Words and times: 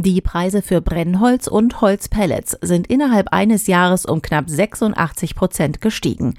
Die 0.00 0.20
Preise 0.20 0.62
für 0.62 0.80
Brennholz 0.80 1.48
und 1.48 1.80
Holzpellets 1.80 2.56
sind 2.60 2.86
innerhalb 2.86 3.32
eines 3.32 3.66
Jahres 3.66 4.06
um 4.06 4.22
knapp 4.22 4.48
86 4.48 5.34
Prozent 5.34 5.80
gestiegen. 5.80 6.34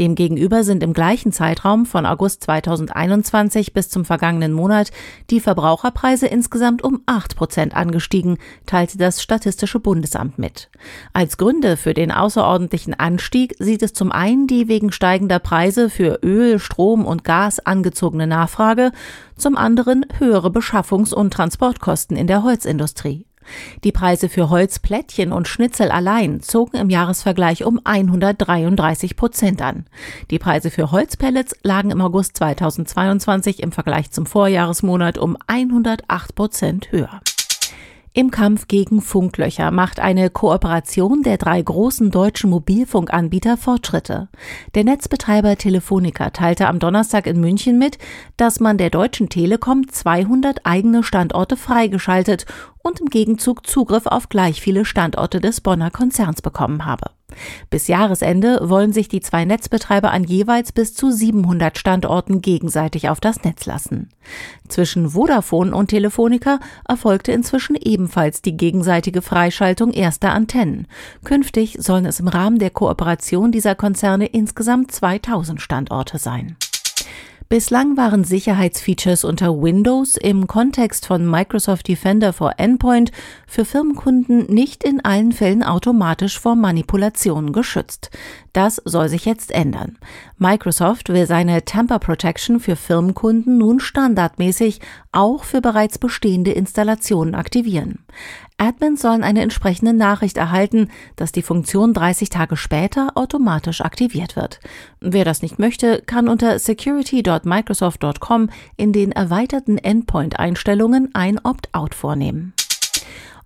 Demgegenüber 0.00 0.64
sind 0.64 0.82
im 0.82 0.92
gleichen 0.92 1.30
Zeitraum 1.30 1.86
von 1.86 2.06
August 2.06 2.42
2021 2.42 3.72
bis 3.72 3.88
zum 3.88 4.04
vergangenen 4.04 4.52
Monat 4.52 4.90
die 5.30 5.38
Verbraucherpreise 5.38 6.26
insgesamt 6.26 6.82
um 6.82 7.02
8 7.06 7.36
Prozent 7.36 7.76
angestiegen, 7.76 8.38
teilte 8.66 8.98
das 8.98 9.22
Statistische 9.22 9.78
Bundesamt 9.78 10.40
mit. 10.40 10.68
Als 11.12 11.36
Gründe 11.36 11.76
für 11.76 11.94
den 11.94 12.10
außerordentlichen 12.10 12.94
Anstieg 12.94 13.54
sieht 13.60 13.84
es 13.84 13.92
zum 13.92 14.10
einen 14.10 14.48
die 14.48 14.66
wegen 14.66 14.90
steigender 14.90 15.38
Preise 15.38 15.88
für 15.88 16.18
Öl, 16.24 16.58
Strom 16.58 17.06
und 17.06 17.22
Gas 17.22 17.60
angezogene 17.60 18.26
Nachfrage, 18.26 18.90
zum 19.36 19.56
anderen 19.56 20.04
höhere 20.18 20.48
Beschaffungs- 20.48 21.14
und 21.14 21.32
Transportkosten 21.32 22.16
in 22.16 22.26
der 22.26 22.42
Holzindustrie. 22.42 23.03
Die 23.84 23.92
Preise 23.92 24.28
für 24.28 24.50
Holzplättchen 24.50 25.32
und 25.32 25.48
Schnitzel 25.48 25.90
allein 25.90 26.40
zogen 26.40 26.78
im 26.78 26.90
Jahresvergleich 26.90 27.64
um 27.64 27.80
133 27.84 29.16
Prozent 29.16 29.62
an. 29.62 29.86
Die 30.30 30.38
Preise 30.38 30.70
für 30.70 30.90
Holzpellets 30.90 31.54
lagen 31.62 31.90
im 31.90 32.00
August 32.00 32.36
2022 32.38 33.62
im 33.62 33.72
Vergleich 33.72 34.10
zum 34.10 34.26
Vorjahresmonat 34.26 35.18
um 35.18 35.36
108 35.46 36.34
Prozent 36.34 36.90
höher. 36.90 37.20
Im 38.16 38.30
Kampf 38.30 38.68
gegen 38.68 39.00
Funklöcher 39.00 39.72
macht 39.72 39.98
eine 39.98 40.30
Kooperation 40.30 41.24
der 41.24 41.36
drei 41.36 41.60
großen 41.60 42.12
deutschen 42.12 42.48
Mobilfunkanbieter 42.48 43.56
Fortschritte. 43.56 44.28
Der 44.76 44.84
Netzbetreiber 44.84 45.56
Telefonica 45.56 46.30
teilte 46.30 46.68
am 46.68 46.78
Donnerstag 46.78 47.26
in 47.26 47.40
München 47.40 47.76
mit, 47.76 47.98
dass 48.36 48.60
man 48.60 48.78
der 48.78 48.90
Deutschen 48.90 49.30
Telekom 49.30 49.88
200 49.88 50.60
eigene 50.62 51.02
Standorte 51.02 51.56
freigeschaltet 51.56 52.46
und 52.84 53.00
im 53.00 53.06
Gegenzug 53.06 53.66
Zugriff 53.66 54.06
auf 54.06 54.28
gleich 54.28 54.60
viele 54.60 54.84
Standorte 54.84 55.40
des 55.40 55.60
Bonner 55.60 55.90
Konzerns 55.90 56.40
bekommen 56.40 56.84
habe. 56.84 57.10
Bis 57.70 57.88
Jahresende 57.88 58.60
wollen 58.62 58.92
sich 58.92 59.08
die 59.08 59.20
zwei 59.20 59.44
Netzbetreiber 59.44 60.10
an 60.10 60.24
jeweils 60.24 60.72
bis 60.72 60.94
zu 60.94 61.10
700 61.10 61.78
Standorten 61.78 62.40
gegenseitig 62.40 63.08
auf 63.08 63.20
das 63.20 63.44
Netz 63.44 63.66
lassen. 63.66 64.08
Zwischen 64.68 65.10
Vodafone 65.10 65.74
und 65.74 65.88
Telefonica 65.88 66.58
erfolgte 66.88 67.32
inzwischen 67.32 67.76
ebenfalls 67.76 68.42
die 68.42 68.56
gegenseitige 68.56 69.22
Freischaltung 69.22 69.92
erster 69.92 70.32
Antennen. 70.32 70.86
Künftig 71.24 71.76
sollen 71.80 72.06
es 72.06 72.20
im 72.20 72.28
Rahmen 72.28 72.58
der 72.58 72.70
Kooperation 72.70 73.52
dieser 73.52 73.74
Konzerne 73.74 74.26
insgesamt 74.26 74.92
2000 74.92 75.60
Standorte 75.60 76.18
sein. 76.18 76.56
Bislang 77.50 77.96
waren 77.96 78.24
Sicherheitsfeatures 78.24 79.22
unter 79.22 79.62
Windows 79.62 80.16
im 80.16 80.46
Kontext 80.46 81.06
von 81.06 81.30
Microsoft 81.30 81.86
Defender 81.86 82.32
for 82.32 82.54
Endpoint 82.56 83.12
für 83.46 83.64
Firmenkunden 83.66 84.46
nicht 84.46 84.82
in 84.82 85.04
allen 85.04 85.30
Fällen 85.30 85.62
automatisch 85.62 86.40
vor 86.40 86.56
Manipulationen 86.56 87.52
geschützt. 87.52 88.10
Das 88.54 88.80
soll 88.84 89.08
sich 89.08 89.26
jetzt 89.26 89.50
ändern. 89.50 89.98
Microsoft 90.38 91.10
will 91.10 91.26
seine 91.26 91.64
Tamper 91.64 91.98
Protection 91.98 92.60
für 92.60 92.76
Firmenkunden 92.76 93.58
nun 93.58 93.78
standardmäßig 93.78 94.80
auch 95.12 95.44
für 95.44 95.60
bereits 95.60 95.98
bestehende 95.98 96.52
Installationen 96.52 97.34
aktivieren. 97.34 98.04
Admins 98.56 99.02
sollen 99.02 99.24
eine 99.24 99.42
entsprechende 99.42 99.92
Nachricht 99.92 100.36
erhalten, 100.36 100.88
dass 101.16 101.32
die 101.32 101.42
Funktion 101.42 101.92
30 101.92 102.30
Tage 102.30 102.56
später 102.56 103.10
automatisch 103.16 103.80
aktiviert 103.80 104.36
wird. 104.36 104.60
Wer 105.00 105.24
das 105.24 105.42
nicht 105.42 105.58
möchte, 105.58 106.02
kann 106.06 106.28
unter 106.28 106.58
security.microsoft.com 106.58 108.50
in 108.76 108.92
den 108.92 109.12
erweiterten 109.12 109.76
Endpoint-Einstellungen 109.76 111.10
ein 111.14 111.40
Opt-out 111.42 111.94
vornehmen. 111.94 112.54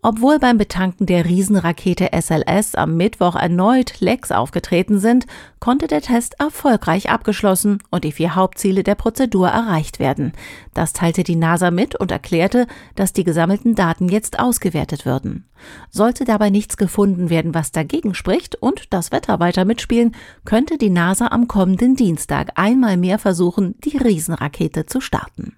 Obwohl 0.00 0.38
beim 0.38 0.58
Betanken 0.58 1.06
der 1.06 1.24
Riesenrakete 1.24 2.10
SLS 2.12 2.76
am 2.76 2.96
Mittwoch 2.96 3.34
erneut 3.34 3.98
Lecks 4.00 4.30
aufgetreten 4.30 5.00
sind, 5.00 5.26
konnte 5.58 5.88
der 5.88 6.00
Test 6.00 6.38
erfolgreich 6.38 7.10
abgeschlossen 7.10 7.78
und 7.90 8.04
die 8.04 8.12
vier 8.12 8.36
Hauptziele 8.36 8.84
der 8.84 8.94
Prozedur 8.94 9.48
erreicht 9.48 9.98
werden. 9.98 10.32
Das 10.72 10.92
teilte 10.92 11.24
die 11.24 11.34
NASA 11.34 11.72
mit 11.72 11.96
und 11.96 12.12
erklärte, 12.12 12.68
dass 12.94 13.12
die 13.12 13.24
gesammelten 13.24 13.74
Daten 13.74 14.08
jetzt 14.08 14.38
ausgewertet 14.38 15.04
würden. 15.04 15.48
Sollte 15.90 16.24
dabei 16.24 16.50
nichts 16.50 16.76
gefunden 16.76 17.28
werden, 17.28 17.52
was 17.52 17.72
dagegen 17.72 18.14
spricht 18.14 18.54
und 18.54 18.92
das 18.92 19.10
Wetter 19.10 19.40
weiter 19.40 19.64
mitspielen, 19.64 20.14
könnte 20.44 20.78
die 20.78 20.90
NASA 20.90 21.26
am 21.26 21.48
kommenden 21.48 21.96
Dienstag 21.96 22.52
einmal 22.54 22.96
mehr 22.96 23.18
versuchen, 23.18 23.74
die 23.84 23.96
Riesenrakete 23.96 24.86
zu 24.86 25.00
starten. 25.00 25.56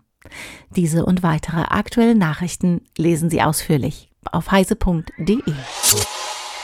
Diese 0.74 1.04
und 1.04 1.22
weitere 1.22 1.60
aktuelle 1.60 2.14
Nachrichten 2.14 2.80
lesen 2.96 3.28
Sie 3.28 3.42
ausführlich 3.42 4.09
auf 4.30 4.50
heise.de. 4.50 5.54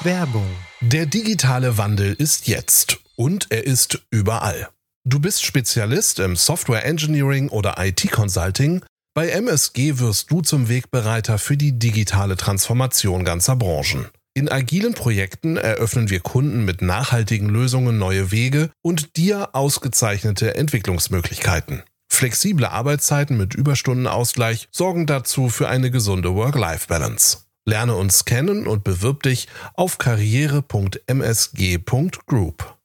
Werbung. 0.02 0.46
Der 0.80 1.06
digitale 1.06 1.78
Wandel 1.78 2.14
ist 2.14 2.48
jetzt 2.48 2.98
und 3.16 3.46
er 3.50 3.66
ist 3.66 4.02
überall. 4.10 4.68
Du 5.04 5.20
bist 5.20 5.44
Spezialist 5.44 6.18
im 6.18 6.36
Software 6.36 6.84
Engineering 6.84 7.48
oder 7.48 7.76
IT 7.78 8.10
Consulting. 8.10 8.84
Bei 9.14 9.28
MSG 9.28 9.98
wirst 9.98 10.30
du 10.30 10.42
zum 10.42 10.68
Wegbereiter 10.68 11.38
für 11.38 11.56
die 11.56 11.78
digitale 11.78 12.36
Transformation 12.36 13.24
ganzer 13.24 13.56
Branchen. 13.56 14.08
In 14.34 14.50
agilen 14.50 14.92
Projekten 14.92 15.56
eröffnen 15.56 16.10
wir 16.10 16.20
Kunden 16.20 16.66
mit 16.66 16.82
nachhaltigen 16.82 17.48
Lösungen 17.48 17.96
neue 17.96 18.30
Wege 18.32 18.70
und 18.82 19.16
dir 19.16 19.54
ausgezeichnete 19.54 20.56
Entwicklungsmöglichkeiten. 20.56 21.84
Flexible 22.12 22.66
Arbeitszeiten 22.66 23.38
mit 23.38 23.54
Überstundenausgleich 23.54 24.68
sorgen 24.70 25.06
dazu 25.06 25.48
für 25.48 25.68
eine 25.68 25.90
gesunde 25.90 26.34
Work-Life-Balance. 26.34 27.45
Lerne 27.68 27.96
uns 27.96 28.24
kennen 28.24 28.68
und 28.68 28.84
bewirb 28.84 29.24
dich 29.24 29.48
auf 29.74 29.98
karriere.msg.group. 29.98 32.75